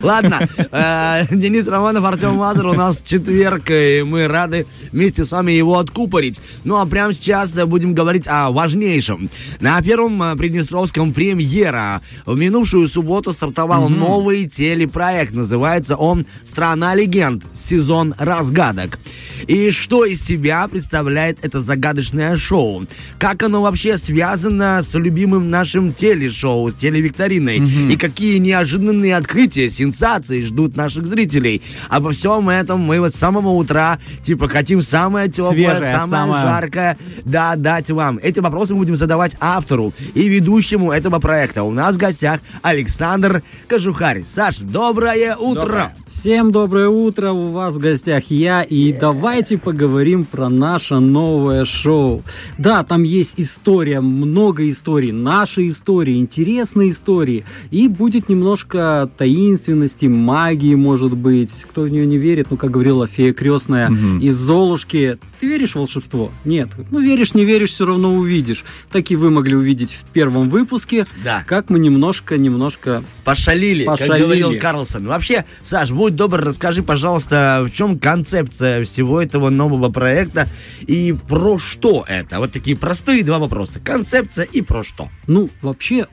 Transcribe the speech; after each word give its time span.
Ладно, 0.00 0.40
э, 0.72 1.26
Денис 1.30 1.68
Романов, 1.68 2.04
Артем 2.04 2.36
Мазур, 2.36 2.68
у 2.68 2.72
нас 2.72 3.02
четверг, 3.04 3.64
и 3.70 4.02
мы 4.06 4.28
рады 4.28 4.66
вместе 4.92 5.24
с 5.24 5.30
вами 5.30 5.52
его 5.52 5.78
откупорить. 5.78 6.40
Ну 6.64 6.76
а 6.76 6.86
прямо 6.86 7.12
сейчас 7.12 7.52
будем 7.66 7.94
говорить 7.94 8.24
о 8.26 8.50
важнейшем. 8.50 9.28
На 9.60 9.80
первом 9.82 10.22
э, 10.22 10.36
Приднестровском 10.36 11.12
премьера 11.12 12.00
в 12.24 12.36
минувшую 12.38 12.88
субботу 12.88 13.32
стартовал 13.32 13.88
mm-hmm. 13.88 13.98
новый 13.98 14.48
телепроект. 14.48 15.34
Называется 15.34 15.96
он 15.96 16.24
«Страна 16.44 16.94
легенд. 16.94 17.44
Сезон 17.52 18.14
разгадок». 18.18 18.98
И 19.46 19.70
что 19.70 20.06
из 20.06 20.24
себя 20.24 20.66
представляет 20.68 21.44
это 21.44 21.60
загадочное 21.60 22.36
шоу? 22.36 22.86
Как 23.18 23.42
оно 23.42 23.60
вообще 23.60 23.98
связано 23.98 24.80
с 24.82 24.94
любимым 24.94 25.50
нашим 25.50 25.92
телешоу, 25.92 26.70
с 26.70 26.74
телевикториной? 26.74 27.58
Mm-hmm. 27.58 27.92
И 27.92 27.96
какие 27.96 28.38
неожиданные 28.38 29.16
открытия 29.16 29.68
сенсации 29.90 30.42
ждут 30.42 30.76
наших 30.76 31.06
зрителей. 31.06 31.62
Обо 31.88 32.10
всем 32.12 32.48
этом 32.48 32.80
мы 32.80 33.00
вот 33.00 33.14
с 33.14 33.18
самого 33.18 33.50
утра, 33.50 33.98
типа, 34.22 34.48
хотим 34.48 34.82
самое 34.82 35.28
теплое, 35.28 35.50
Свежее, 35.50 35.92
самое, 35.92 36.08
самое 36.08 36.42
жаркое, 36.42 36.98
да, 37.24 37.56
дать 37.56 37.90
вам. 37.90 38.18
Эти 38.22 38.40
вопросы 38.40 38.74
мы 38.74 38.80
будем 38.80 38.96
задавать 38.96 39.36
автору 39.40 39.92
и 40.14 40.28
ведущему 40.28 40.92
этого 40.92 41.18
проекта. 41.18 41.64
У 41.64 41.72
нас 41.72 41.96
в 41.96 41.98
гостях 41.98 42.40
Александр 42.62 43.42
Кожухарь. 43.68 44.24
Саш, 44.24 44.58
доброе 44.58 45.36
утро! 45.36 45.60
Доброе. 45.60 45.94
Всем 46.10 46.50
доброе 46.50 46.88
утро, 46.88 47.30
у 47.30 47.50
вас 47.50 47.76
в 47.76 47.78
гостях 47.78 48.24
я, 48.30 48.62
и 48.62 48.92
давайте 48.92 49.56
поговорим 49.58 50.24
про 50.24 50.48
наше 50.48 50.96
новое 50.96 51.64
шоу. 51.64 52.24
Да, 52.58 52.82
там 52.82 53.04
есть 53.04 53.34
история, 53.36 54.00
много 54.00 54.68
историй, 54.68 55.12
наши 55.12 55.68
истории, 55.68 56.18
интересные 56.18 56.90
истории, 56.90 57.44
и 57.70 57.86
будет 57.86 58.28
немножко 58.28 59.08
таинственности, 59.80 60.06
магии, 60.06 60.74
может 60.74 61.16
быть. 61.16 61.64
Кто 61.70 61.82
в 61.82 61.88
нее 61.88 62.06
не 62.06 62.18
верит, 62.18 62.48
ну, 62.50 62.56
как 62.56 62.70
говорила 62.70 63.06
фея 63.06 63.32
крестная 63.32 63.90
угу. 63.90 64.20
из 64.20 64.36
Золушки, 64.36 65.18
ты 65.38 65.46
веришь 65.46 65.72
в 65.72 65.76
волшебство? 65.76 66.32
Нет. 66.44 66.70
Ну, 66.90 67.00
веришь, 67.00 67.34
не 67.34 67.44
веришь, 67.44 67.70
все 67.70 67.86
равно 67.86 68.14
увидишь. 68.14 68.64
Так 68.90 69.10
и 69.10 69.16
вы 69.16 69.30
могли 69.30 69.56
увидеть 69.56 69.92
в 69.92 70.04
первом 70.12 70.50
выпуске, 70.50 71.06
да. 71.24 71.44
как 71.46 71.70
мы 71.70 71.78
немножко-немножко 71.78 73.02
пошалили, 73.24 73.84
пошалили, 73.84 74.12
как 74.12 74.20
говорил 74.20 74.60
Карлсон. 74.60 75.06
Вообще, 75.06 75.44
Саш, 75.62 75.90
будь 75.90 76.16
добр, 76.16 76.40
расскажи, 76.40 76.82
пожалуйста, 76.82 77.64
в 77.66 77.70
чем 77.70 77.98
концепция 77.98 78.84
всего 78.84 79.20
этого 79.20 79.50
нового 79.50 79.90
проекта 79.90 80.46
и 80.82 81.14
про 81.28 81.58
что 81.58 82.04
это? 82.06 82.38
Вот 82.38 82.52
такие 82.52 82.76
простые 82.76 83.22
два 83.24 83.38
вопроса. 83.38 83.80
Концепция 83.82 84.44
и 84.44 84.60
про 84.60 84.82
что? 84.82 85.08
Ну, 85.26 85.50
вообще, 85.62 86.06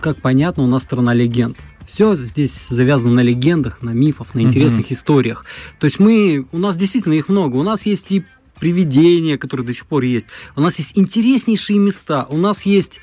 как 0.00 0.20
понятно, 0.20 0.64
у 0.64 0.66
нас 0.66 0.82
страна 0.82 1.14
легенд. 1.14 1.58
Все 1.86 2.14
здесь 2.14 2.68
завязано 2.68 3.14
на 3.14 3.20
легендах, 3.20 3.82
на 3.82 3.90
мифах, 3.90 4.34
на 4.34 4.40
интересных 4.40 4.86
uh-huh. 4.86 4.94
историях. 4.94 5.44
То 5.78 5.86
есть 5.86 5.98
мы, 5.98 6.46
у 6.52 6.58
нас 6.58 6.76
действительно 6.76 7.14
их 7.14 7.28
много. 7.28 7.56
У 7.56 7.62
нас 7.62 7.86
есть 7.86 8.12
и 8.12 8.24
привидения, 8.60 9.38
которые 9.38 9.66
до 9.66 9.72
сих 9.72 9.86
пор 9.86 10.04
есть. 10.04 10.26
У 10.54 10.60
нас 10.60 10.78
есть 10.78 10.92
интереснейшие 10.94 11.78
места. 11.78 12.26
У 12.30 12.36
нас 12.36 12.62
есть 12.62 13.00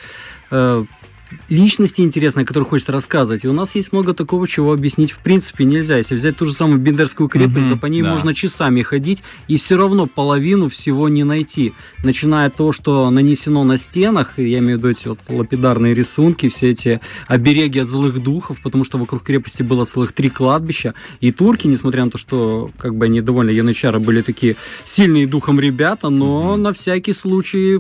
э, 0.52 0.85
личности 1.47 2.02
интересные, 2.02 2.45
которые 2.45 2.67
хочется 2.67 2.91
рассказывать. 2.91 3.44
И 3.44 3.47
у 3.47 3.53
нас 3.53 3.75
есть 3.75 3.91
много 3.91 4.13
такого, 4.13 4.47
чего 4.47 4.73
объяснить 4.73 5.11
в 5.11 5.19
принципе 5.19 5.66
нельзя. 5.66 5.97
Если 5.97 6.16
взять 6.16 6.38
ту 6.38 6.45
же 6.45 6.53
самую 6.53 6.80
Бендерскую 6.80 7.30
крепость, 7.30 7.67
mm-hmm, 7.67 7.72
да 7.72 7.77
по 7.77 7.85
ней 7.88 8.02
да. 8.02 8.11
можно 8.11 8.33
часами 8.33 8.81
ходить, 8.81 9.23
и 9.47 9.57
все 9.57 9.77
равно 9.77 10.07
половину 10.07 10.69
всего 10.69 11.09
не 11.09 11.23
найти. 11.23 11.73
Начиная 12.03 12.47
от 12.47 12.55
того, 12.55 12.72
что 12.72 13.09
нанесено 13.09 13.63
на 13.63 13.77
стенах, 13.77 14.33
я 14.38 14.59
имею 14.59 14.77
в 14.77 14.80
виду 14.80 14.89
эти 14.89 15.07
вот 15.07 15.19
лапидарные 15.27 15.94
рисунки, 15.94 16.50
все 16.50 16.72
эти 16.72 17.02
обереги 17.27 17.80
от 17.80 17.89
злых 17.89 18.22
духов, 18.22 18.59
потому 18.61 18.83
что 18.83 18.97
вокруг 18.97 19.23
крепости 19.23 19.63
было 19.63 19.85
целых 19.85 20.13
три 20.13 20.30
кладбища. 20.30 20.94
И 21.19 21.31
турки, 21.31 21.67
несмотря 21.67 22.05
на 22.05 22.11
то, 22.11 22.17
что 22.17 22.72
как 22.77 22.95
бы 22.95 23.05
они 23.05 23.22
довольно 23.22 23.52
янычары 23.52 24.00
были 24.00 24.22
такие 24.22 24.55
сильные 24.85 25.27
духом 25.27 25.59
ребята, 25.59 26.09
но 26.09 26.55
mm-hmm. 26.55 26.57
на 26.57 26.73
всякий 26.73 27.13
случай 27.13 27.80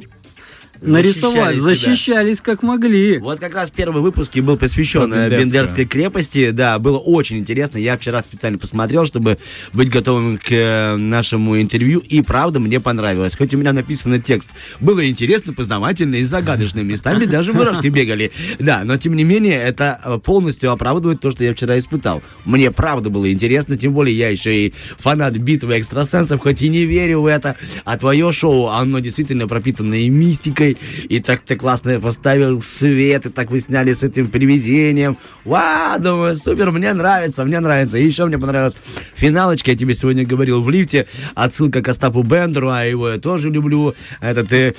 нарисовать, 0.81 1.57
защищались 1.57 2.41
как 2.41 2.63
могли. 2.63 3.17
Вот 3.17 3.39
как 3.39 3.55
раз 3.55 3.69
первый 3.69 4.01
выпуск 4.01 4.35
и 4.35 4.41
был 4.41 4.57
посвящен 4.57 5.13
э, 5.13 5.29
Бендерской 5.29 5.85
крепости. 5.85 6.51
Да, 6.51 6.79
было 6.79 6.97
очень 6.97 7.37
интересно. 7.37 7.77
Я 7.77 7.97
вчера 7.97 8.21
специально 8.21 8.57
посмотрел, 8.57 9.05
чтобы 9.05 9.37
быть 9.73 9.89
готовым 9.89 10.37
к 10.37 10.51
э, 10.51 10.95
нашему 10.95 11.61
интервью. 11.61 11.99
И 11.99 12.21
правда, 12.21 12.59
мне 12.59 12.79
понравилось. 12.79 13.35
Хоть 13.35 13.53
у 13.53 13.57
меня 13.57 13.73
написан 13.73 14.21
текст. 14.21 14.49
Было 14.79 15.07
интересно, 15.07 15.53
познавательно 15.53 16.15
и 16.15 16.23
загадочно. 16.23 16.79
Местами 16.79 17.25
даже 17.25 17.53
мурашки 17.53 17.87
бегали. 17.87 18.31
Да, 18.59 18.83
но 18.83 18.97
тем 18.97 19.15
не 19.15 19.23
менее, 19.23 19.61
это 19.61 19.99
э, 20.03 20.19
полностью 20.23 20.71
оправдывает 20.71 21.19
то, 21.19 21.31
что 21.31 21.43
я 21.43 21.53
вчера 21.53 21.77
испытал. 21.77 22.21
Мне 22.45 22.71
правда 22.71 23.09
было 23.09 23.31
интересно, 23.31 23.77
тем 23.77 23.93
более 23.93 24.17
я 24.17 24.29
еще 24.29 24.67
и 24.67 24.73
фанат 24.97 25.33
битвы 25.37 25.79
экстрасенсов, 25.79 26.41
хоть 26.41 26.61
и 26.61 26.69
не 26.69 26.85
верю 26.85 27.21
в 27.21 27.25
это. 27.25 27.55
А 27.85 27.97
твое 27.97 28.31
шоу, 28.31 28.67
оно 28.67 28.99
действительно 28.99 29.47
пропитано 29.47 29.93
и 29.93 30.09
мистикой, 30.09 30.68
музыкой, 30.69 30.77
и 31.07 31.19
так 31.19 31.41
ты 31.41 31.55
классно 31.55 31.99
поставил 31.99 32.61
свет, 32.61 33.25
и 33.25 33.29
так 33.29 33.51
вы 33.51 33.59
сняли 33.59 33.93
с 33.93 34.03
этим 34.03 34.27
привидением. 34.27 35.17
Вау, 35.45 35.99
думаю, 35.99 36.35
супер, 36.35 36.71
мне 36.71 36.93
нравится, 36.93 37.45
мне 37.45 37.59
нравится. 37.59 37.97
И 37.97 38.05
еще 38.05 38.25
мне 38.25 38.37
понравилась 38.37 38.75
финалочка, 39.15 39.71
я 39.71 39.77
тебе 39.77 39.93
сегодня 39.93 40.25
говорил 40.25 40.61
в 40.61 40.69
лифте, 40.69 41.07
отсылка 41.35 41.81
к 41.81 41.87
Остапу 41.89 42.23
Бендеру, 42.23 42.69
а 42.69 42.83
его 42.83 43.09
я 43.09 43.17
тоже 43.17 43.49
люблю. 43.49 43.93
Этот 44.21 44.51
э, 44.51 44.73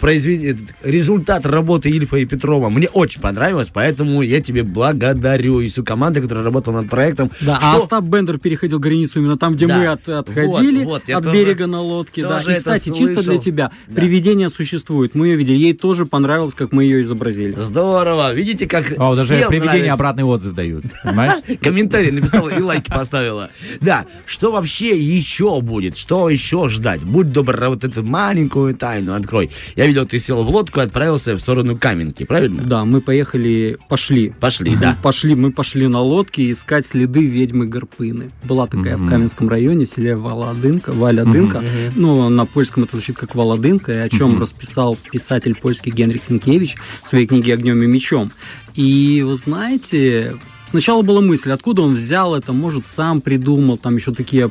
произвед... 0.00 0.58
результат 0.82 1.46
работы 1.46 1.90
Ильфа 1.90 2.16
и 2.16 2.24
Петрова 2.24 2.68
мне 2.68 2.88
очень 2.88 3.20
понравилось, 3.20 3.70
поэтому 3.72 4.22
я 4.22 4.40
тебе 4.40 4.62
благодарю 4.62 5.60
и 5.60 5.68
всю 5.68 5.84
команду, 5.84 6.22
которая 6.22 6.44
работала 6.44 6.80
над 6.80 6.90
проектом. 6.90 7.30
Да, 7.40 7.56
а 7.56 7.60
что... 7.60 7.70
а 7.70 7.76
Остап 7.76 8.04
Бендер 8.04 8.38
переходил 8.38 8.78
границу 8.78 9.20
именно 9.20 9.36
там, 9.36 9.54
где 9.54 9.66
да. 9.66 9.78
мы 9.78 9.86
от, 9.86 10.08
отходили 10.08 10.84
вот, 10.84 11.02
вот, 11.06 11.14
от 11.14 11.24
тоже, 11.24 11.36
берега 11.36 11.66
на 11.66 11.80
лодке. 11.80 12.22
Да. 12.22 12.40
И, 12.40 12.56
кстати, 12.56 12.92
чисто 12.92 13.22
для 13.22 13.38
тебя, 13.38 13.70
да. 13.86 13.94
привидение 13.94 14.48
существует. 14.48 15.14
Мы 15.14 15.25
ее 15.26 15.36
видели. 15.36 15.56
Ей 15.56 15.72
тоже 15.72 16.06
понравилось, 16.06 16.54
как 16.54 16.72
мы 16.72 16.84
ее 16.84 17.02
изобразили. 17.02 17.54
Здорово. 17.58 18.32
Видите, 18.32 18.66
как 18.66 18.92
О, 18.98 19.14
даже 19.14 19.46
привидения 19.48 19.92
обратный 19.92 20.24
отзыв 20.24 20.54
дают. 20.54 20.84
Понимаешь? 21.02 21.42
Комментарий 21.60 22.10
написала 22.10 22.48
и 22.48 22.60
лайки 22.60 22.90
поставила. 22.90 23.50
Да. 23.80 24.06
Что 24.26 24.52
вообще 24.52 24.96
еще 24.96 25.60
будет? 25.60 25.96
Что 25.96 26.28
еще 26.28 26.68
ждать? 26.68 27.02
Будь 27.02 27.32
добр, 27.32 27.56
вот 27.68 27.84
эту 27.84 28.02
маленькую 28.02 28.74
тайну 28.74 29.14
открой. 29.14 29.50
Я 29.74 29.86
видел, 29.86 30.06
ты 30.06 30.18
сел 30.18 30.44
в 30.44 30.50
лодку 30.50 30.80
и 30.80 30.82
отправился 30.82 31.34
в 31.34 31.40
сторону 31.40 31.76
Каменки, 31.76 32.24
правильно? 32.24 32.62
Да, 32.62 32.84
мы 32.84 33.00
поехали, 33.00 33.78
пошли. 33.88 34.32
Пошли, 34.40 34.76
да. 34.76 34.96
Пошли, 35.02 35.34
мы 35.34 35.52
пошли 35.52 35.86
на 35.88 36.00
лодке 36.00 36.50
искать 36.50 36.86
следы 36.86 37.26
ведьмы 37.26 37.66
Гарпыны. 37.66 38.30
Была 38.44 38.66
такая 38.66 38.96
в 38.96 39.08
Каменском 39.08 39.48
районе, 39.48 39.86
в 39.86 39.88
селе 39.88 40.16
Валадынка, 40.16 40.92
Валядынка. 40.92 41.62
Ну, 41.94 42.28
на 42.28 42.46
польском 42.46 42.84
это 42.84 42.96
звучит 42.96 43.16
как 43.16 43.34
Валадынка, 43.34 43.92
и 43.92 43.96
о 43.96 44.08
чем 44.08 44.40
расписал 44.40 44.98
писатель 45.16 45.54
польский 45.54 45.90
Генрих 45.90 46.24
Сенкевич 46.24 46.76
в 47.02 47.08
своей 47.08 47.26
книге 47.26 47.54
«Огнем 47.54 47.82
и 47.82 47.86
мечом». 47.86 48.32
И 48.74 49.22
вы 49.26 49.34
знаете, 49.34 50.36
сначала 50.68 51.00
была 51.00 51.22
мысль, 51.22 51.52
откуда 51.52 51.82
он 51.82 51.94
взял 51.94 52.34
это, 52.34 52.52
может, 52.52 52.86
сам 52.86 53.22
придумал, 53.22 53.78
там 53.78 53.96
еще 53.96 54.12
такие 54.12 54.50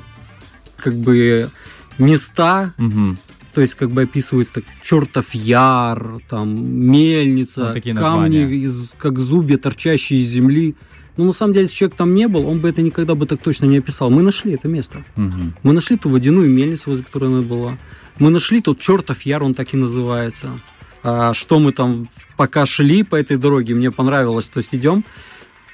как 0.77 0.95
бы 0.95 1.51
места, 1.99 2.73
угу. 2.79 3.15
то 3.53 3.61
есть 3.61 3.75
как 3.75 3.91
бы 3.91 4.01
описывается 4.03 4.55
так 4.55 4.63
чертов 4.83 5.35
яр, 5.35 6.19
там 6.27 6.89
мельница, 6.91 7.73
вот 7.73 7.95
камни 7.95 8.63
из, 8.63 8.89
как 8.97 9.19
зубья, 9.19 9.57
торчащие 9.57 10.21
из 10.21 10.29
земли. 10.29 10.75
Но 11.15 11.25
на 11.25 11.31
самом 11.31 11.53
деле, 11.53 11.65
если 11.65 11.75
человек 11.75 11.95
там 11.95 12.15
не 12.15 12.27
был, 12.27 12.47
он 12.47 12.59
бы 12.59 12.67
это 12.67 12.81
никогда 12.81 13.13
бы 13.13 13.27
так 13.27 13.39
точно 13.39 13.67
не 13.67 13.77
описал. 13.77 14.09
Мы 14.09 14.23
нашли 14.23 14.53
это 14.53 14.67
место. 14.67 15.05
Угу. 15.15 15.53
Мы 15.61 15.73
нашли 15.73 15.95
ту 15.95 16.09
водяную 16.09 16.49
мельницу, 16.49 16.89
возле 16.89 17.05
которой 17.05 17.29
она 17.29 17.41
была. 17.41 17.77
Мы 18.19 18.29
нашли 18.29 18.61
тот 18.61 18.79
чертов 18.79 19.21
яр, 19.23 19.43
он 19.43 19.53
так 19.53 19.73
и 19.73 19.77
называется. 19.77 20.59
А, 21.03 21.33
что 21.33 21.59
мы 21.59 21.71
там 21.71 22.09
пока 22.37 22.65
шли 22.65 23.03
по 23.03 23.15
этой 23.15 23.37
дороге, 23.37 23.75
мне 23.75 23.91
понравилось, 23.91 24.47
то 24.47 24.59
есть 24.59 24.73
идем. 24.73 25.03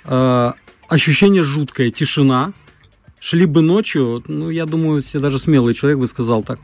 А, 0.04 0.56
ощущение 0.88 1.44
жуткое, 1.44 1.92
тишина. 1.92 2.54
Шли 3.20 3.46
бы 3.46 3.62
ночью, 3.62 4.24
ну, 4.28 4.50
я 4.50 4.66
думаю, 4.66 5.04
все 5.04 5.20
даже 5.20 5.38
смелый 5.38 5.76
человек 5.76 6.00
бы 6.00 6.08
сказал 6.08 6.42
так. 6.42 6.60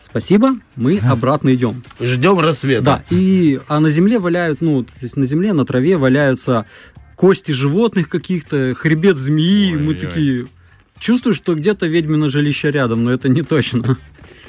Спасибо, 0.00 0.54
мы 0.74 0.98
обратно 0.98 1.54
идем. 1.54 1.82
Ждем 2.00 2.38
рассвета. 2.38 2.82
Да, 2.82 3.04
и 3.10 3.60
а 3.68 3.80
на 3.80 3.90
земле 3.90 4.18
валяются, 4.18 4.64
ну, 4.64 4.82
то 4.82 4.92
есть 5.02 5.16
на 5.16 5.26
земле, 5.26 5.52
на 5.52 5.66
траве 5.66 5.98
валяются 5.98 6.64
кости 7.16 7.52
животных 7.52 8.08
каких-то, 8.08 8.74
хребет 8.74 9.18
змеи. 9.18 9.74
Ой, 9.74 9.78
мы 9.78 9.88
ой. 9.88 9.94
такие, 9.94 10.46
чувствую, 10.98 11.34
что 11.34 11.54
где-то 11.54 11.86
ведьмино 11.86 12.28
жилище 12.28 12.70
рядом, 12.70 13.04
но 13.04 13.12
это 13.12 13.28
не 13.28 13.42
точно. 13.42 13.98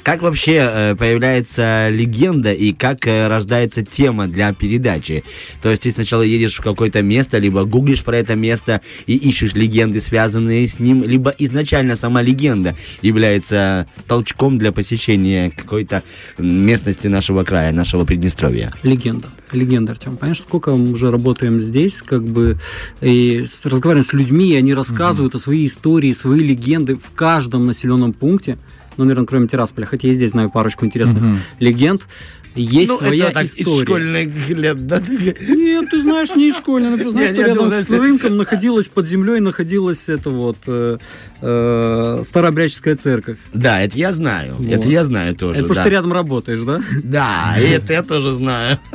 Как 0.02 0.20
вообще 0.20 0.68
э, 0.68 0.96
появляется 0.96 1.88
легенда 1.88 2.52
и 2.52 2.72
как 2.72 3.06
э, 3.06 3.28
рождается 3.28 3.84
тема 3.84 4.26
для 4.26 4.52
передачи? 4.52 5.22
То 5.62 5.70
есть 5.70 5.82
ты 5.82 5.92
сначала 5.92 6.22
едешь 6.22 6.58
в 6.58 6.62
какое-то 6.62 7.02
место, 7.02 7.38
либо 7.38 7.64
гуглишь 7.64 8.02
про 8.02 8.16
это 8.16 8.34
место 8.34 8.80
и 9.06 9.16
ищешь 9.16 9.54
легенды, 9.54 10.00
связанные 10.00 10.66
с 10.66 10.80
ним, 10.80 11.04
либо 11.04 11.32
изначально 11.38 11.94
сама 11.94 12.20
легенда 12.20 12.74
является 13.00 13.86
толчком 14.08 14.58
для 14.58 14.72
посещения 14.72 15.50
какой-то 15.50 16.02
местности 16.36 17.06
нашего 17.06 17.44
края, 17.44 17.72
нашего 17.72 18.04
Приднестровья. 18.04 18.72
Легенда. 18.82 19.28
Легенда, 19.52 19.92
Артем. 19.92 20.16
Понимаешь, 20.16 20.40
сколько 20.40 20.72
мы 20.72 20.92
уже 20.92 21.10
работаем 21.12 21.60
здесь, 21.60 22.02
как 22.02 22.24
бы, 22.24 22.58
и 23.00 23.44
разговариваем 23.62 24.04
с 24.04 24.12
людьми, 24.12 24.50
и 24.50 24.56
они 24.56 24.74
рассказывают 24.74 25.34
mm-hmm. 25.34 25.38
о 25.38 25.40
своей 25.40 25.66
истории, 25.68 26.12
свои 26.12 26.40
легенды 26.40 26.96
в 26.96 27.14
каждом 27.14 27.66
населенном 27.66 28.12
пункте 28.12 28.58
ну, 28.96 29.04
наверное, 29.04 29.26
кроме 29.26 29.48
Тирасполя, 29.48 29.86
хотя 29.86 30.08
я 30.08 30.14
здесь 30.14 30.30
знаю 30.30 30.50
парочку 30.50 30.84
интересных 30.84 31.22
угу. 31.22 31.36
легенд. 31.58 32.06
Есть 32.54 32.90
ну, 32.90 32.98
своя 32.98 33.26
это 33.26 33.34
так, 33.34 33.44
история. 33.46 33.76
Из 33.76 33.82
школьных 33.82 34.48
лет, 34.50 34.86
да? 34.86 35.00
Нет, 35.00 35.90
ты 35.90 36.02
знаешь, 36.02 36.34
не 36.34 36.50
из 36.50 36.56
школьных. 36.56 36.90
Например, 36.90 37.10
знаешь, 37.10 37.30
что 37.30 37.42
рядом 37.42 37.70
с 37.70 37.88
рынком 37.88 38.36
находилась, 38.36 38.88
под 38.88 39.06
землей 39.06 39.40
находилась 39.40 40.08
это 40.10 40.28
вот 40.28 40.58
э, 40.66 40.98
э, 41.40 42.22
Старообрядческая 42.24 42.96
церковь. 42.96 43.38
Да, 43.54 43.80
это 43.80 43.96
я 43.96 44.12
знаю. 44.12 44.56
Вот. 44.58 44.66
Это 44.66 44.86
я 44.88 45.04
знаю 45.04 45.34
тоже. 45.34 45.60
Это 45.60 45.68
потому 45.68 45.74
что 45.74 45.84
ты 45.84 45.90
рядом 45.90 46.12
работаешь, 46.12 46.60
да? 46.60 46.82
Да, 47.02 47.56
это 47.58 47.94
я 47.94 48.02
тоже 48.02 48.32
знаю. 48.32 48.78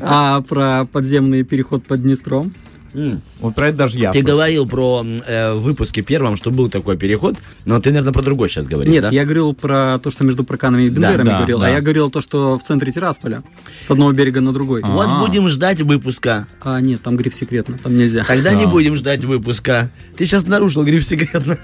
А 0.00 0.40
про 0.42 0.86
подземный 0.90 1.44
переход 1.44 1.84
под 1.84 2.02
Днестром? 2.02 2.52
Mm. 2.94 3.20
Вот 3.40 3.54
про 3.54 3.68
это 3.68 3.78
даже 3.78 3.98
я. 3.98 4.12
Ты 4.12 4.20
слышал. 4.20 4.36
говорил 4.36 4.68
про 4.68 5.04
э, 5.26 5.54
выпуске 5.54 6.02
первом, 6.02 6.36
что 6.36 6.50
был 6.50 6.68
такой 6.68 6.96
переход, 6.96 7.36
но 7.64 7.80
ты, 7.80 7.90
наверное, 7.90 8.12
про 8.12 8.22
другой 8.22 8.50
сейчас 8.50 8.66
говоришь, 8.66 8.92
Нет, 8.92 9.02
да? 9.02 9.10
я 9.10 9.24
говорил 9.24 9.54
про 9.54 9.98
то, 9.98 10.10
что 10.10 10.24
между 10.24 10.44
Проканами 10.44 10.84
и 10.84 10.88
Бендерами 10.88 11.28
да, 11.28 11.36
говорил, 11.38 11.58
а 11.58 11.60
да. 11.60 11.66
а 11.68 11.70
я 11.70 11.80
говорил 11.80 12.10
то, 12.10 12.20
что 12.20 12.58
в 12.58 12.62
центре 12.62 12.92
Тирасполя, 12.92 13.42
с 13.80 13.90
одного 13.90 14.12
берега 14.12 14.40
на 14.40 14.52
другой. 14.52 14.82
А-а-а. 14.82 14.92
Вот 14.92 15.26
будем 15.26 15.48
ждать 15.48 15.80
выпуска. 15.80 16.46
А, 16.60 16.80
нет, 16.80 17.02
там 17.02 17.16
гриф 17.16 17.34
секретно, 17.34 17.78
там 17.78 17.96
нельзя. 17.96 18.24
Тогда 18.24 18.50
а. 18.50 18.54
не 18.54 18.66
будем 18.66 18.96
ждать 18.96 19.24
выпуска. 19.24 19.90
Ты 20.16 20.26
сейчас 20.26 20.46
нарушил 20.46 20.84
гриф 20.84 21.06
секретно. 21.06 21.58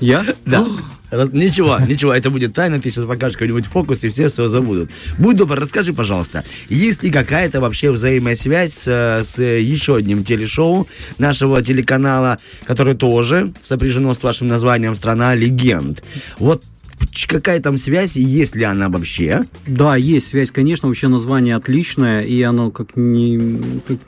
Я? 0.00 0.24
Да. 0.44 0.66
Ничего, 1.32 1.78
ничего, 1.78 2.12
это 2.12 2.30
будет 2.30 2.54
тайна, 2.54 2.80
ты 2.80 2.90
сейчас 2.90 3.04
покажешь 3.04 3.36
какой-нибудь 3.36 3.66
фокус, 3.66 4.04
и 4.04 4.08
все 4.08 4.28
все 4.28 4.48
забудут. 4.48 4.90
Будь 5.18 5.36
добр, 5.36 5.58
расскажи, 5.58 5.92
пожалуйста, 5.92 6.44
есть 6.68 7.02
ли 7.02 7.10
какая-то 7.10 7.60
вообще 7.60 7.90
взаимосвязь 7.90 8.72
с, 8.72 8.86
с 8.86 9.40
еще 9.40 9.96
одним 9.96 10.24
телешоу 10.24 10.88
нашего 11.18 11.62
телеканала, 11.62 12.38
который 12.66 12.94
тоже 12.94 13.52
сопряжено 13.62 14.14
с 14.14 14.22
вашим 14.22 14.48
названием 14.48 14.94
«Страна 14.94 15.34
легенд». 15.34 16.02
Вот 16.38 16.62
какая 17.28 17.60
там 17.60 17.78
связь, 17.78 18.16
и 18.16 18.22
есть 18.22 18.56
ли 18.56 18.64
она 18.64 18.88
вообще? 18.88 19.44
Да, 19.66 19.96
есть 19.96 20.28
связь, 20.28 20.50
конечно, 20.50 20.88
вообще 20.88 21.08
название 21.08 21.56
отличное, 21.56 22.22
и 22.22 22.42
оно 22.42 22.70
как 22.70 22.96
не, 22.96 23.60
как 23.86 23.98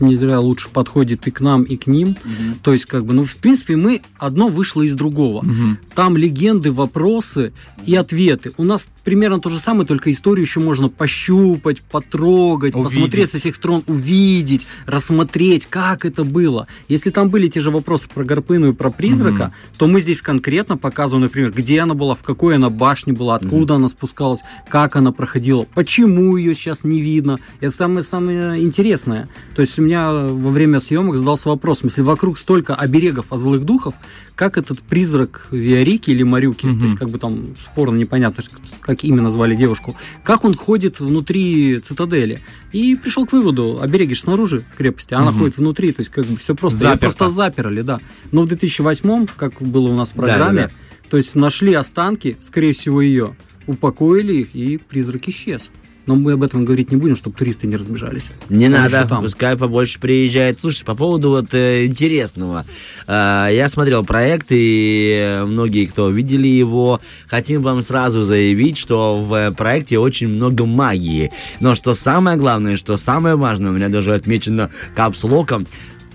не 0.00 0.16
зря 0.16 0.40
лучше 0.40 0.68
подходит 0.68 1.26
и 1.26 1.30
к 1.30 1.40
нам, 1.40 1.62
и 1.62 1.76
к 1.76 1.86
ним. 1.86 2.10
Угу. 2.10 2.56
То 2.62 2.72
есть, 2.72 2.86
как 2.86 3.06
бы, 3.06 3.14
ну, 3.14 3.24
в 3.24 3.36
принципе, 3.36 3.76
мы 3.76 4.02
одно 4.18 4.48
вышло 4.48 4.82
из 4.82 4.94
другого. 4.94 5.38
Угу. 5.38 5.76
Там 5.94 6.16
легенды, 6.16 6.72
вопросы 6.72 7.52
и 7.86 7.94
ответы. 7.94 8.52
У 8.56 8.64
нас 8.64 8.88
примерно 9.04 9.40
то 9.40 9.48
же 9.48 9.58
самое, 9.58 9.86
только 9.86 10.10
историю 10.12 10.44
еще 10.44 10.60
можно 10.60 10.88
пощупать, 10.88 11.80
потрогать, 11.80 12.74
увидеть. 12.74 12.92
посмотреть 12.92 13.30
со 13.30 13.38
всех 13.38 13.54
сторон, 13.54 13.84
увидеть, 13.86 14.66
рассмотреть, 14.86 15.66
как 15.66 16.04
это 16.04 16.24
было. 16.24 16.66
Если 16.88 17.10
там 17.10 17.30
были 17.30 17.48
те 17.48 17.60
же 17.60 17.70
вопросы 17.70 18.08
про 18.12 18.24
Гарпыну 18.24 18.70
и 18.70 18.72
про 18.72 18.90
призрака, 18.90 19.42
угу. 19.42 19.78
то 19.78 19.86
мы 19.86 20.00
здесь 20.00 20.20
конкретно 20.22 20.76
показываем, 20.76 21.24
например, 21.24 21.52
где 21.52 21.80
она 21.80 21.94
была, 21.94 22.14
в 22.14 22.22
какой 22.22 22.51
она 22.56 22.70
башне 22.70 23.12
была, 23.12 23.36
откуда 23.36 23.74
угу. 23.74 23.80
она 23.80 23.88
спускалась, 23.88 24.40
как 24.68 24.96
она 24.96 25.12
проходила, 25.12 25.66
почему 25.74 26.36
ее 26.36 26.54
сейчас 26.54 26.84
не 26.84 27.00
видно. 27.00 27.38
Это 27.60 27.74
самое-самое 27.74 28.62
интересное. 28.62 29.28
То 29.54 29.62
есть 29.62 29.78
у 29.78 29.82
меня 29.82 30.12
во 30.12 30.50
время 30.50 30.80
съемок 30.80 31.16
задался 31.16 31.48
вопросом, 31.48 31.88
если 31.88 32.02
вокруг 32.02 32.38
столько 32.38 32.74
оберегов 32.74 33.26
от 33.30 33.40
злых 33.40 33.64
духов, 33.64 33.94
как 34.34 34.56
этот 34.58 34.80
призрак 34.80 35.46
Виарики 35.50 36.10
или 36.10 36.22
Марюки, 36.22 36.66
угу. 36.66 36.78
то 36.78 36.84
есть 36.84 36.96
как 36.96 37.10
бы 37.10 37.18
там 37.18 37.54
спорно 37.60 37.96
непонятно, 37.96 38.42
как 38.80 39.04
именно 39.04 39.30
звали 39.30 39.54
девушку, 39.54 39.94
как 40.24 40.44
он 40.44 40.54
ходит 40.54 41.00
внутри 41.00 41.78
цитадели. 41.80 42.42
И 42.72 42.96
пришел 42.96 43.26
к 43.26 43.32
выводу, 43.32 43.80
обереги 43.80 44.14
снаружи 44.14 44.64
крепости, 44.76 45.14
а 45.14 45.18
она 45.18 45.30
угу. 45.30 45.40
ходит 45.40 45.58
внутри, 45.58 45.92
то 45.92 46.00
есть 46.00 46.10
как 46.10 46.24
бы 46.26 46.36
все 46.36 46.54
просто, 46.54 46.78
Заперто. 46.78 46.98
просто 46.98 47.28
заперли, 47.28 47.82
да. 47.82 48.00
Но 48.30 48.42
в 48.42 48.46
2008, 48.46 49.26
как 49.36 49.60
было 49.60 49.88
у 49.88 49.94
нас 49.94 50.10
в 50.10 50.14
программе, 50.14 50.62
да, 50.62 50.66
да, 50.66 50.68
да 50.68 50.91
то 51.12 51.18
есть 51.18 51.34
нашли 51.34 51.74
останки, 51.74 52.38
скорее 52.42 52.72
всего, 52.72 53.02
ее, 53.02 53.36
упокоили 53.66 54.32
их, 54.32 54.54
и 54.54 54.78
призрак 54.78 55.28
исчез. 55.28 55.68
Но 56.06 56.14
мы 56.16 56.32
об 56.32 56.42
этом 56.42 56.64
говорить 56.64 56.90
не 56.90 56.96
будем, 56.96 57.16
чтобы 57.16 57.36
туристы 57.36 57.66
не 57.66 57.76
разбежались. 57.76 58.30
Не 58.48 58.70
Потому 58.70 58.82
надо, 58.82 59.06
там... 59.06 59.22
пускай 59.22 59.58
побольше 59.58 60.00
приезжает. 60.00 60.58
Слушай, 60.58 60.86
по 60.86 60.94
поводу 60.94 61.28
вот 61.28 61.52
э, 61.52 61.84
интересного. 61.84 62.64
Э, 63.06 63.48
я 63.52 63.68
смотрел 63.68 64.06
проект, 64.06 64.46
и 64.48 65.42
многие, 65.44 65.84
кто 65.84 66.08
видели 66.08 66.48
его, 66.48 66.98
хотим 67.26 67.60
вам 67.60 67.82
сразу 67.82 68.22
заявить, 68.22 68.78
что 68.78 69.20
в 69.20 69.52
проекте 69.52 69.98
очень 69.98 70.28
много 70.28 70.64
магии. 70.64 71.30
Но 71.60 71.74
что 71.74 71.92
самое 71.92 72.38
главное, 72.38 72.78
что 72.78 72.96
самое 72.96 73.36
важное, 73.36 73.70
у 73.70 73.74
меня 73.74 73.90
даже 73.90 74.14
отмечено 74.14 74.70
капслоком, 74.96 75.66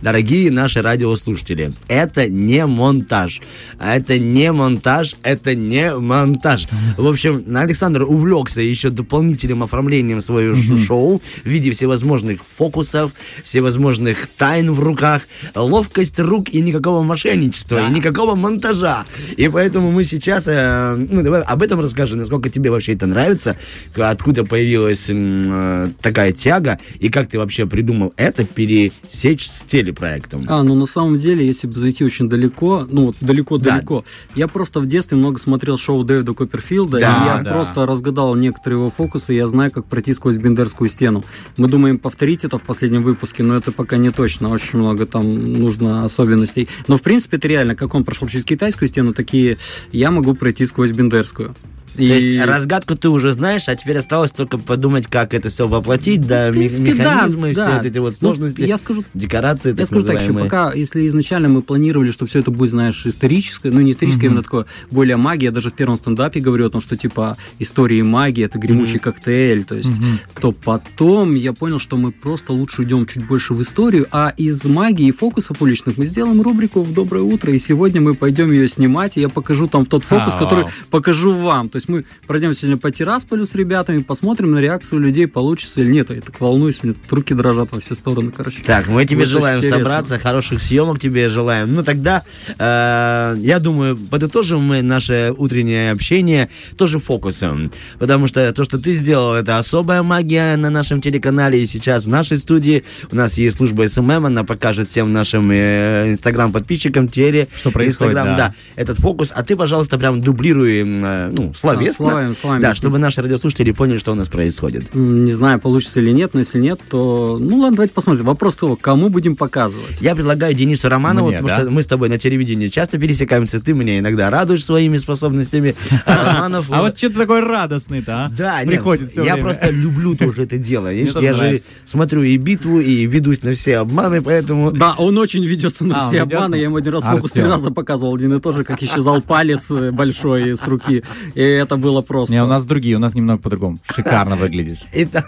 Дорогие 0.02 0.52
наши 0.52 0.82
радиослушатели, 0.82 1.72
это 1.88 2.30
не 2.30 2.66
монтаж. 2.66 3.42
Это 3.80 4.20
не 4.20 4.52
монтаж, 4.52 5.16
это 5.24 5.56
не 5.56 5.96
монтаж. 5.96 6.68
В 6.98 7.08
общем, 7.08 7.44
Александр 7.56 8.04
увлекся 8.04 8.62
еще 8.62 8.90
дополнительным 8.90 9.64
оформлением 9.64 10.22
своего 10.22 10.56
mm-hmm. 10.56 10.86
шоу 10.86 11.22
в 11.44 11.48
виде 11.48 11.72
всевозможных 11.72 12.42
фокусов, 12.44 13.12
всевозможных 13.44 14.28
тайн 14.38 14.72
в 14.72 14.80
руках, 14.80 15.24
ловкость 15.56 16.20
рук 16.20 16.50
и 16.50 16.62
никакого 16.62 17.02
мошенничества, 17.04 17.80
да. 17.80 17.88
и 17.88 17.92
никакого 17.92 18.36
монтажа. 18.36 19.06
И 19.36 19.50
поэтому 19.50 19.92
мы 19.92 20.04
сейчас, 20.04 20.48
э, 20.48 20.96
ну, 20.96 21.24
давай 21.24 21.42
об 21.42 21.62
этом 21.64 21.80
расскажи, 21.80 22.16
насколько 22.16 22.50
тебе 22.50 22.70
вообще 22.70 22.94
это 22.94 23.08
нравится, 23.08 23.58
откуда 23.96 24.46
появилась 24.46 25.06
э, 25.08 25.90
такая 26.02 26.34
тяга, 26.34 26.80
и 27.00 27.10
как 27.10 27.30
ты 27.30 27.40
вообще 27.40 27.66
придумал 27.66 28.14
это 28.16 28.46
пересечь 28.46 29.48
с 29.48 29.62
проектом? 29.92 30.42
А, 30.48 30.64
ну 30.64 30.76
на 30.76 30.86
самом 30.86 31.18
деле, 31.18 31.46
если 31.46 31.68
бы 31.68 31.78
зайти 31.78 32.04
очень 32.04 32.30
далеко, 32.30 32.88
ну 32.90 33.14
далеко-далеко, 33.22 34.04
да. 34.06 34.40
я 34.40 34.48
просто 34.48 34.80
в 34.80 34.86
детстве 34.86 35.18
много 35.18 35.40
смотрел 35.40 35.78
шоу 35.78 36.04
Дэвида 36.04 36.34
Копперфилда, 36.34 37.00
да, 37.00 37.00
и 37.00 37.26
я 37.26 37.44
да. 37.44 37.52
просто 37.52 37.86
разгадал 37.86 38.36
некоторые 38.36 38.80
его 38.80 38.92
фокусы, 38.92 39.34
и 39.34 39.38
я 39.38 39.48
знаю, 39.48 39.72
как 39.72 39.86
пройти 39.86 40.14
сквозь 40.14 40.38
Бендерскую 40.38 40.90
стену. 40.90 41.24
Мы 41.58 41.68
думаем 41.68 42.00
повторить 42.00 42.44
это 42.44 42.58
в 42.58 42.64
последнем 42.64 43.04
выпуске, 43.04 43.44
но 43.44 43.56
это 43.56 43.72
пока 43.72 43.98
не 43.98 44.12
точно, 44.12 44.50
очень 44.50 44.80
много 44.80 45.06
там 45.06 45.30
нужно 45.54 46.06
особенностей. 46.06 46.68
Но 46.88 46.98
в 46.98 47.02
принципе 47.02 47.38
это 47.38 47.48
реально, 47.48 47.76
как 47.76 47.94
он 47.96 48.04
прошел 48.04 48.28
через 48.28 48.46
китайскую 48.46 48.88
стену, 48.88 49.14
такие 49.14 49.58
я 49.92 50.12
могу 50.12 50.34
пройти 50.34 50.66
сквозь 50.66 50.92
Бендерскую. 50.92 51.56
И... 52.00 52.08
То 52.08 52.14
есть 52.16 52.46
разгадку 52.46 52.96
ты 52.96 53.10
уже 53.10 53.34
знаешь, 53.34 53.68
а 53.68 53.76
теперь 53.76 53.98
осталось 53.98 54.32
только 54.32 54.58
подумать, 54.58 55.08
как 55.08 55.34
это 55.34 55.50
все 55.50 55.68
воплотить, 55.68 56.26
да, 56.26 56.52
принципе, 56.52 56.92
механизмы, 56.94 57.54
да, 57.54 57.62
все 57.62 57.82
да. 57.82 57.88
эти 57.88 57.98
вот 57.98 58.16
ну, 58.22 58.30
сложности, 58.30 58.62
ну, 58.62 58.68
я 58.68 58.78
скажу, 58.78 59.04
декорации, 59.14 59.76
Я 59.78 59.86
скажу 59.86 60.06
так, 60.06 60.20
что 60.20 60.34
пока, 60.34 60.74
если 60.74 61.08
изначально 61.08 61.50
мы 61.50 61.62
планировали, 61.62 62.12
что 62.12 62.26
все 62.26 62.40
это 62.40 62.52
будет, 62.52 62.72
знаешь, 62.72 63.06
историческое, 63.06 63.72
ну 63.72 63.82
не 63.82 63.92
историческое, 63.92 64.28
mm-hmm. 64.28 64.30
именно 64.30 64.44
такое, 64.44 64.66
более 64.92 65.18
магия, 65.18 65.52
даже 65.52 65.70
в 65.70 65.74
первом 65.74 65.98
стендапе 65.98 66.40
говорю 66.40 66.68
о 66.68 66.70
том, 66.70 66.82
что 66.82 66.98
типа 66.98 67.38
истории 67.60 68.02
магии, 68.02 68.44
это 68.44 68.60
гремучий 68.60 68.96
mm-hmm. 68.96 69.00
коктейль, 69.00 69.64
то 69.66 69.76
есть, 69.76 69.92
mm-hmm. 69.92 70.42
то 70.42 70.52
потом 70.52 71.36
я 71.36 71.54
понял, 71.54 71.80
что 71.80 71.98
мы 71.98 72.12
просто 72.12 72.54
лучше 72.54 72.84
идем 72.84 73.06
чуть 73.06 73.26
больше 73.28 73.54
в 73.54 73.62
историю, 73.62 74.08
а 74.12 74.34
из 74.38 74.66
магии 74.66 75.08
и 75.08 75.12
фокусов 75.12 75.62
уличных 75.62 75.98
мы 75.98 76.06
сделаем 76.06 76.42
рубрику 76.42 76.82
в 76.84 76.94
«Доброе 76.94 77.24
утро», 77.24 77.52
и 77.54 77.60
сегодня 77.60 78.02
мы 78.02 78.14
пойдем 78.14 78.52
ее 78.52 78.68
снимать, 78.68 79.18
и 79.18 79.22
я 79.22 79.30
покажу 79.30 79.68
там 79.68 79.86
тот 79.86 80.04
фокус, 80.04 80.34
а, 80.36 80.40
который 80.40 80.66
покажу 80.90 81.34
вам, 81.34 81.70
то 81.70 81.78
есть 81.78 81.87
есть 81.88 82.06
мы 82.22 82.28
пройдем 82.28 82.54
сегодня 82.54 82.78
по 82.78 82.92
Тирасполю 82.92 83.46
с 83.46 83.56
ребятами, 83.56 84.02
посмотрим 84.02 84.52
на 84.52 84.60
реакцию 84.60 85.00
людей, 85.02 85.28
получится 85.28 85.82
или 85.82 85.92
нет. 85.92 86.10
Я 86.10 86.22
так 86.22 86.40
волнуюсь, 86.40 86.84
мне 86.84 86.94
руки 87.10 87.34
дрожат 87.34 87.72
во 87.72 87.80
все 87.80 87.96
стороны, 87.96 88.32
короче. 88.32 88.62
Так, 88.64 88.88
мы 88.88 89.06
тебе 89.06 89.26
желаем 89.26 89.62
собраться, 89.62 90.20
хороших 90.20 90.62
съемок 90.62 91.00
тебе 91.00 91.30
желаем. 91.30 91.74
Ну 91.74 91.84
тогда, 91.84 92.24
э, 92.58 93.36
я 93.40 93.60
думаю, 93.60 93.98
подытожим 93.98 94.62
мы 94.62 94.82
наше 94.82 95.34
утреннее 95.38 95.92
общение 95.92 96.50
тоже 96.78 97.00
фокусом. 97.00 97.72
Потому 98.00 98.28
что 98.28 98.52
то, 98.54 98.64
что 98.64 98.78
ты 98.78 98.94
сделал, 98.94 99.36
это 99.36 99.58
особая 99.58 100.04
магия 100.04 100.56
на 100.58 100.70
нашем 100.70 101.02
телеканале. 101.02 101.62
И 101.64 101.68
сейчас 101.68 102.06
в 102.06 102.10
нашей 102.10 102.38
студии 102.38 102.84
у 103.12 103.16
нас 103.16 103.38
есть 103.38 103.58
служба 103.58 103.88
СММ, 103.88 104.26
она 104.26 104.44
покажет 104.44 104.90
всем 104.90 105.14
нашим 105.14 105.50
э, 105.52 106.12
инстаграм-подписчикам, 106.12 107.08
теле, 107.08 107.48
что 107.56 107.72
происходит, 107.72 108.14
инстаграм, 108.14 108.38
да. 108.38 108.50
да, 108.50 108.54
этот 108.76 109.00
фокус. 109.00 109.32
А 109.34 109.44
ты, 109.44 109.56
пожалуйста, 109.56 109.98
прям 109.98 110.22
дублируй, 110.22 110.82
э, 110.82 111.30
ну, 111.30 111.54
славь 111.54 111.77
словесно. 111.78 111.96
словами, 111.96 112.34
словами 112.34 112.62
да, 112.62 112.74
чтобы 112.74 112.98
наши 112.98 113.22
радиослушатели 113.22 113.72
поняли, 113.72 113.98
что 113.98 114.12
у 114.12 114.16
нас 114.16 114.28
происходит. 114.28 114.94
Не 114.94 115.32
знаю, 115.34 115.60
получится 115.60 116.00
или 116.00 116.12
нет, 116.12 116.34
но 116.34 116.40
если 116.40 116.60
нет, 116.60 116.80
то... 116.90 117.38
Ну 117.40 117.60
ладно, 117.60 117.78
давайте 117.78 117.94
посмотрим. 117.94 118.26
Вопрос 118.26 118.56
того, 118.56 118.76
кому 118.76 119.10
будем 119.10 119.36
показывать? 119.36 120.02
Я 120.02 120.16
предлагаю 120.16 120.54
Денису 120.54 120.90
Романову, 120.90 121.28
Мне, 121.28 121.38
потому 121.38 121.50
да? 121.50 121.62
что 121.62 121.72
мы 121.72 121.84
с 121.84 121.86
тобой 121.86 122.10
на 122.10 122.18
телевидении 122.18 122.68
часто 122.68 122.98
пересекаемся, 122.98 123.60
ты 123.60 123.74
меня 123.74 124.00
иногда 124.00 124.30
радуешь 124.30 124.66
своими 124.66 124.98
способностями, 124.98 125.76
а 126.06 126.34
Романов... 126.34 126.68
А 126.70 126.82
вот 126.82 126.98
что 126.98 127.10
ты 127.10 127.16
такой 127.16 127.42
радостный-то, 127.42 128.26
а? 128.26 128.30
Да, 128.30 128.62
Приходит 128.66 129.12
все 129.12 129.24
я 129.24 129.38
просто 129.38 129.70
люблю 129.70 130.16
тоже 130.16 130.44
это 130.44 130.58
дело. 130.58 130.90
Я 130.92 131.34
же 131.34 131.60
смотрю 131.86 132.24
и 132.24 132.38
битву, 132.38 132.80
и 132.80 133.06
ведусь 133.06 133.44
на 133.44 133.54
все 133.54 133.78
обманы, 133.78 134.22
поэтому... 134.22 134.72
Да, 134.72 134.96
он 134.98 135.18
очень 135.18 135.44
ведется 135.44 135.86
на 135.86 136.06
А, 136.06 136.08
все 136.08 136.22
обманы. 136.22 136.56
Я 136.56 136.64
ему 136.64 136.78
один 136.78 136.94
раз 136.94 137.04
фокус 137.04 137.32
три 137.32 137.44
раза 137.44 137.72
показывал, 137.72 138.16
один 138.16 138.34
и 138.34 138.40
тоже, 138.40 138.64
как 138.64 138.82
исчезал 138.82 139.22
палец 139.22 139.70
э, 139.70 139.92
большой 139.92 140.56
с 140.56 140.68
руки. 140.68 141.04
И 141.36 141.42
это 141.68 141.78
было 141.78 142.02
просто... 142.02 142.34
Не, 142.34 142.44
у 142.44 142.48
нас 142.48 142.66
другие, 142.66 142.96
у 142.96 143.00
нас 143.00 143.14
немного 143.14 143.42
по-другому. 143.42 143.78
Шикарно 143.94 144.36
выглядишь. 144.38 144.80
Это 144.94 145.24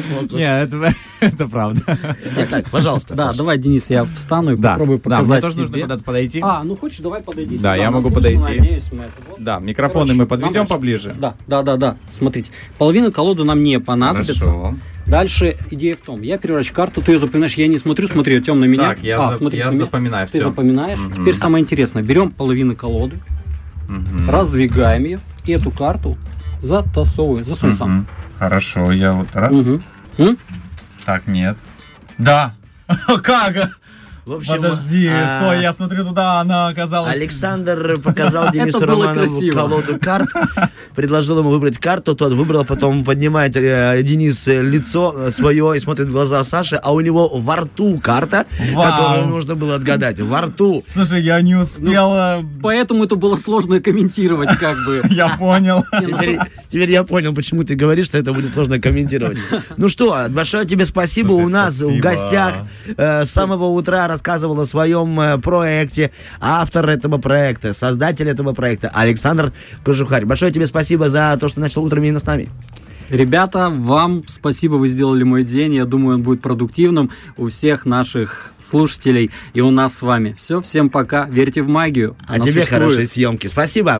фокус. 0.00 0.32
Не, 0.32 0.62
это, 0.62 1.48
правда. 1.48 1.98
Итак, 2.36 2.70
пожалуйста, 2.70 3.14
Да, 3.14 3.32
давай, 3.32 3.58
Денис, 3.58 3.90
я 3.90 4.04
встану 4.04 4.52
и 4.52 4.56
попробую 4.56 4.98
да, 4.98 5.08
мне 5.08 5.16
показать 5.18 5.40
тоже 5.42 5.60
нужно 5.60 5.80
куда-то 5.80 6.04
подойти. 6.04 6.40
А, 6.42 6.62
ну 6.64 6.76
хочешь, 6.76 7.00
давай 7.00 7.22
подойди 7.22 7.56
Да, 7.56 7.76
я 7.76 7.90
могу 7.90 8.10
подойти. 8.10 8.80
Да, 9.38 9.58
микрофоны 9.58 10.14
мы 10.14 10.26
подведем 10.26 10.66
поближе. 10.66 11.14
Да, 11.18 11.34
да, 11.46 11.62
да, 11.62 11.76
да. 11.76 11.96
Смотрите, 12.10 12.50
половина 12.78 13.10
колоды 13.10 13.44
нам 13.44 13.62
не 13.62 13.80
понадобится. 13.80 14.34
Хорошо. 14.38 14.74
Дальше 15.06 15.56
идея 15.70 15.96
в 15.96 16.02
том, 16.02 16.22
я 16.22 16.38
переворачиваю 16.38 16.76
карту, 16.76 17.02
ты 17.02 17.12
ее 17.12 17.18
запоминаешь, 17.18 17.54
я 17.54 17.66
не 17.66 17.78
смотрю, 17.78 18.06
смотри, 18.06 18.40
Тем 18.40 18.60
на 18.60 18.66
меня. 18.66 18.90
Так, 18.90 19.02
я 19.02 19.20
а, 19.20 19.32
за- 19.32 19.38
смотри 19.38 19.58
я 19.58 19.66
на 19.66 19.70
меня. 19.70 19.84
запоминаю 19.84 20.26
Ты 20.28 20.38
всё. 20.38 20.48
запоминаешь. 20.48 20.98
Теперь 21.14 21.34
самое 21.34 21.62
интересное, 21.62 22.02
берем 22.02 22.30
половину 22.30 22.76
колоды, 22.76 23.18
раздвигаем 24.28 25.04
ее, 25.04 25.20
и 25.44 25.52
эту 25.52 25.70
карту 25.70 26.16
затасовываем, 26.60 27.44
засунь 27.44 27.74
сам. 27.74 27.90
Мгм. 27.90 28.06
Хорошо, 28.38 28.92
я 28.92 29.12
вот 29.12 29.28
раз. 29.34 29.54
М? 30.18 30.38
Так, 31.04 31.26
нет. 31.26 31.56
Да. 32.18 32.54
Как? 33.22 33.78
В 34.24 34.34
общем, 34.34 34.54
Подожди, 34.54 35.08
а, 35.08 35.40
стой, 35.40 35.62
я 35.62 35.72
смотрю 35.72 36.04
туда, 36.04 36.40
она 36.40 36.68
оказалась... 36.68 37.16
Александр 37.16 37.98
показал 37.98 38.50
Денису 38.52 38.78
Романову 38.86 39.14
красиво. 39.14 39.52
колоду 39.52 39.98
карт, 40.00 40.28
предложил 40.94 41.40
ему 41.40 41.50
выбрать 41.50 41.78
карту, 41.78 42.14
тот 42.14 42.32
выбрал, 42.32 42.64
потом 42.64 43.04
поднимает 43.04 43.56
э, 43.56 44.00
Денис 44.04 44.46
э, 44.46 44.62
лицо 44.62 45.12
э, 45.16 45.30
свое 45.32 45.76
и 45.76 45.80
смотрит 45.80 46.06
в 46.06 46.12
глаза 46.12 46.44
Саши, 46.44 46.76
а 46.76 46.92
у 46.92 47.00
него 47.00 47.28
во 47.28 47.56
рту 47.56 47.98
карта, 47.98 48.46
Вау. 48.72 48.92
которую 48.92 49.26
нужно 49.26 49.56
было 49.56 49.74
отгадать. 49.74 50.20
Во 50.20 50.42
рту. 50.42 50.84
Слушай, 50.86 51.22
я 51.24 51.40
не 51.40 51.56
успела... 51.56 52.44
Поэтому 52.62 53.02
это 53.02 53.16
было 53.16 53.36
сложно 53.36 53.80
комментировать, 53.80 54.56
как 54.56 54.84
бы. 54.84 55.02
Я 55.10 55.30
понял. 55.30 55.84
Теперь, 56.00 56.38
теперь 56.68 56.92
я 56.92 57.02
понял, 57.02 57.34
почему 57.34 57.64
ты 57.64 57.74
говоришь, 57.74 58.06
что 58.06 58.18
это 58.18 58.32
будет 58.32 58.54
сложно 58.54 58.80
комментировать. 58.80 59.38
Ну 59.76 59.88
что, 59.88 60.26
большое 60.28 60.64
тебе 60.64 60.86
спасибо. 60.86 61.30
Слушай, 61.30 61.44
У 61.44 61.48
нас 61.48 61.74
спасибо. 61.74 61.96
в 61.96 62.00
гостях 62.00 62.54
э, 62.96 63.24
с 63.24 63.30
самого 63.30 63.66
утра 63.66 64.11
рассказывал 64.12 64.60
о 64.60 64.66
своем 64.66 65.18
э, 65.20 65.38
проекте 65.38 66.12
автор 66.40 66.88
этого 66.88 67.18
проекта, 67.18 67.72
создатель 67.72 68.28
этого 68.28 68.52
проекта 68.52 68.90
Александр 68.94 69.52
Кожухарь. 69.84 70.24
Большое 70.24 70.52
тебе 70.52 70.66
спасибо 70.66 71.08
за 71.08 71.36
то, 71.40 71.48
что 71.48 71.60
начал 71.60 71.82
утром 71.84 72.02
именно 72.04 72.20
с 72.20 72.26
нами. 72.26 72.48
Ребята, 73.08 73.68
вам 73.70 74.22
спасибо, 74.26 74.74
вы 74.76 74.88
сделали 74.88 75.22
мой 75.22 75.44
день. 75.44 75.74
Я 75.74 75.84
думаю, 75.84 76.16
он 76.16 76.22
будет 76.22 76.40
продуктивным 76.40 77.10
у 77.36 77.48
всех 77.48 77.84
наших 77.84 78.52
слушателей 78.60 79.30
и 79.54 79.60
у 79.60 79.70
нас 79.70 79.96
с 79.96 80.02
вами. 80.02 80.34
Все, 80.38 80.62
всем 80.62 80.88
пока. 80.88 81.26
Верьте 81.26 81.62
в 81.62 81.68
магию. 81.68 82.16
А 82.26 82.34
Она 82.34 82.44
тебе 82.44 82.60
существует. 82.60 82.68
хорошей 82.68 83.06
съемки. 83.06 83.48
Спасибо. 83.48 83.98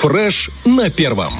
Фреш 0.00 0.50
на 0.66 0.90
первом. 0.90 1.32